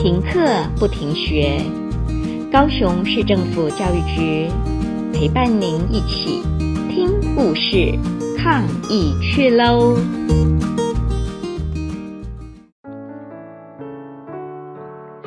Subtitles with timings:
[0.00, 0.38] 停课
[0.78, 1.58] 不停学，
[2.52, 4.48] 高雄市政府教育局
[5.12, 6.40] 陪伴您一起
[6.88, 7.98] 听故事、
[8.38, 9.96] 抗疫去喽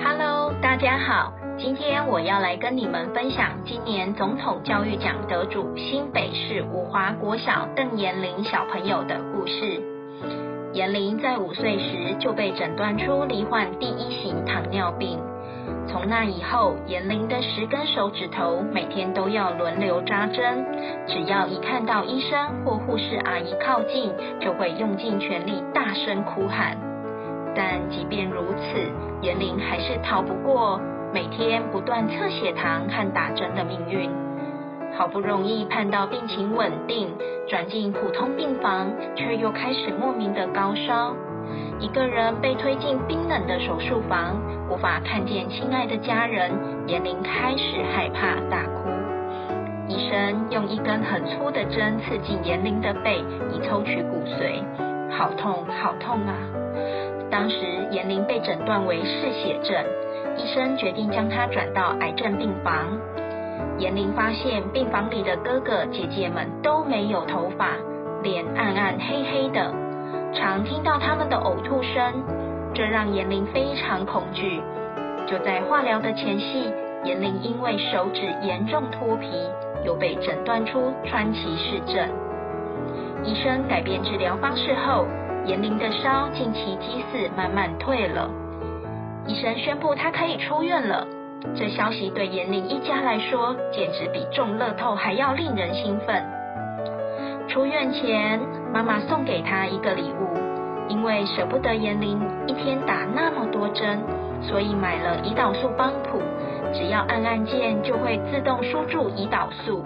[0.02, 9.82] ！Hello，大家好，今天我要来跟你们分享今年总统教育奖得主新北市五华国小邓延玲小朋友的故事。
[10.74, 15.20] 严玲在五岁时就被诊断出罹患第一型糖尿病，
[15.86, 20.66] 从那以后，严玲的十根手指头每天都要轮流扎针，
[21.08, 26.78] 只要一看到医生或护士阿姨靠近，就会用尽全力大声哭喊。
[27.53, 28.90] 但即便如此，
[29.22, 30.80] 严玲还是逃不过
[31.14, 34.09] 每天不断测血糖和打针的命运。
[35.02, 37.09] 好不容易盼到病情稳定，
[37.48, 41.16] 转进普通病房，却又开始莫名的高烧。
[41.80, 46.52] 一个人被推进冰冷的手术房，无法看见亲爱的家人，
[46.86, 48.92] 严玲开始害怕大哭。
[49.88, 54.62] 医生用一根很粗的针刺进严玲的背，以抽取骨髓，
[55.18, 56.36] 好痛好痛啊！
[57.31, 57.56] 当时
[57.90, 59.84] 严玲被诊断为嗜血症，
[60.38, 63.00] 医生决定将她转到癌症病房。
[63.82, 67.72] 严玲发现病房里的哥哥姐姐们都没有头发，
[68.22, 69.74] 脸暗暗黑黑的，
[70.36, 72.14] 常听到他们的呕吐声，
[72.76, 74.62] 这让严玲非常恐惧。
[75.26, 76.72] 就在化疗的前夕，
[77.04, 79.32] 严玲因为手指严重脱皮，
[79.84, 82.08] 又被诊断出川崎氏症。
[83.24, 85.08] 医生改变治疗方式后，
[85.48, 88.30] 严玲的烧竟奇迹似慢慢退了。
[89.26, 91.08] 医生宣布她可以出院了。
[91.56, 96.23] 这消息对严玲一家来说，简直比中乐透还要令人兴奋。
[97.47, 98.39] 出院前，
[98.73, 100.38] 妈妈送给她一个礼物，
[100.88, 104.00] 因为舍不得严玲一天打那么多针，
[104.42, 106.22] 所以买了胰岛素帮谱，
[106.73, 109.84] 只要按按键就会自动输注胰岛素。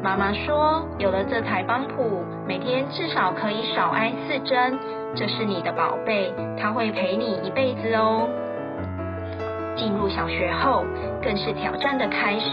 [0.00, 4.78] 妈妈说，有了这台帮谱，每天至少可以少挨四针。
[5.16, 8.28] 这是你的宝贝，它会陪你一辈子哦。
[9.78, 10.84] 进入小学后，
[11.22, 12.46] 更是挑战的开始，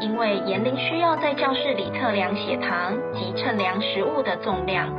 [0.00, 4.92] 因为妍玲需要在教室里测量血糖及称量食物的重量，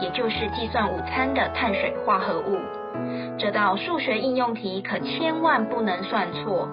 [0.00, 2.58] 也就是计算午餐的碳水化合物。
[3.38, 6.68] 这道数学应用题可千万不能算错，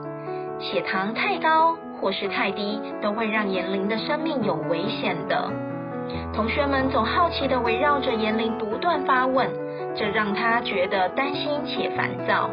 [0.59, 5.49] 血糖太高或是太低，都会让妍玲的生命有危险的。
[6.33, 9.49] 同学们总好奇的围绕着妍玲不断发问，
[9.95, 12.49] 这让她觉得担心且烦躁。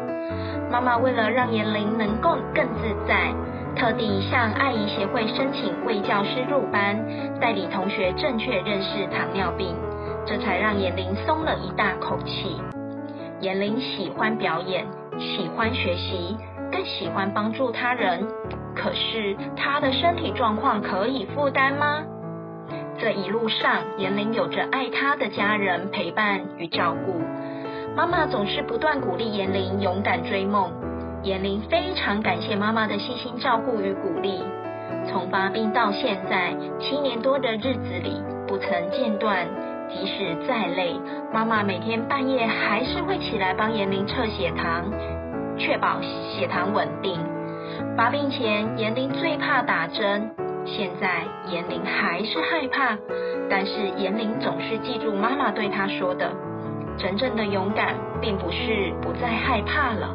[0.71, 3.33] 妈妈为了让严玲能够更自在，
[3.75, 6.95] 特地向爱谊协会申请卫教师入班，
[7.39, 9.75] 带领同学正确认识糖尿病，
[10.25, 12.61] 这才让严玲松了一大口气。
[13.39, 14.85] 严玲喜欢表演，
[15.17, 16.37] 喜欢学习，
[16.71, 18.27] 更喜欢帮助他人。
[18.75, 22.03] 可是她的身体状况可以负担吗？
[22.99, 27.21] 这一路上，严玲有着爱她的家人陪伴与照顾。
[27.95, 30.69] 妈妈总是不断鼓励严玲勇敢追梦，
[31.23, 34.43] 严玲非常感谢妈妈的细心照顾与鼓励。
[35.07, 39.47] 从发病到现在七年多的日子里，不曾间断。
[39.89, 40.95] 即使再累，
[41.33, 44.85] 妈妈每天半夜还是会起来帮严玲测血糖，
[45.57, 47.17] 确保血糖稳定。
[47.97, 50.29] 发病前，严玲最怕打针，
[50.69, 52.97] 现在妍玲还是害怕，
[53.49, 56.31] 但是妍玲总是记住妈妈对她说的。
[56.97, 60.13] 真正的勇敢，并不是不再害怕了，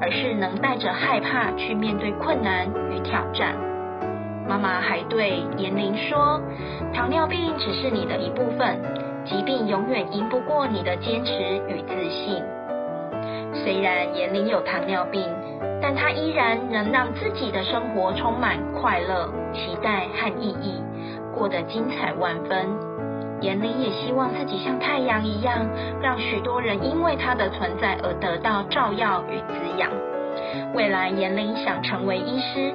[0.00, 3.56] 而是能带着害怕去面对困难与挑战。
[4.46, 6.40] 妈妈还对妍玲说
[6.94, 8.78] ：“糖尿病只是你的一部分，
[9.24, 11.32] 疾病永远赢不过你的坚持
[11.66, 12.42] 与自信。”
[13.64, 15.22] 虽然妍玲有糖尿病，
[15.86, 20.82] 但他依然能让自己的生活充满快乐、期待和意义，
[21.32, 22.66] 过得精彩万分。
[23.40, 25.64] 严玲也希望自己像太阳一样，
[26.02, 29.88] 让许多人因为他的存在而得到照耀与滋养。
[30.74, 32.74] 未来，严玲想成为医师，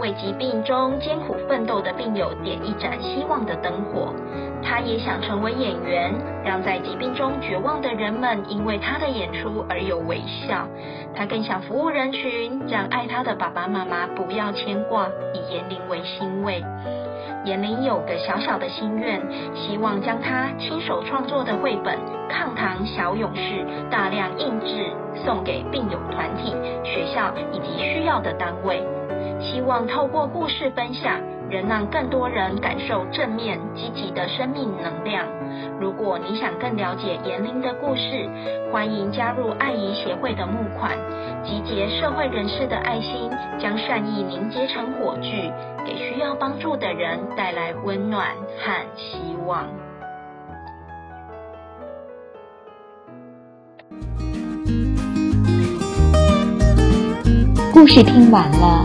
[0.00, 4.12] 为疾病中艰苦奋斗的病友点一盏希望的灯火。
[4.62, 6.12] 他也想成为演员，
[6.44, 10.66] 让在疾病中绝望的人们因为他的演出而有微笑。
[11.14, 16.64] 他更想服务人群，让爱他的爸爸妈妈不要牵挂，以妍玲为欣慰。
[17.46, 19.18] 妍玲有个小小的心愿，
[19.54, 21.96] 希望将她亲手创作的绘本
[22.28, 23.40] 《抗糖小勇士》
[23.88, 24.92] 大量印制，
[25.24, 26.54] 送给病友团体、
[26.84, 28.82] 学校以及需要的单位。
[29.40, 35.26] 希望透过故事分享，仍让更多人感受正面积极的生命能量。
[35.80, 38.28] 如果你想更了解妍玲的故事，
[38.70, 40.92] 欢迎加入爱怡协会的募款，
[41.42, 45.52] 集结社会人士的爱心，将善意凝结成火炬，
[45.86, 48.28] 给需要帮助的人带来温暖
[48.58, 49.66] 和希望。
[57.72, 58.84] 故事听完了，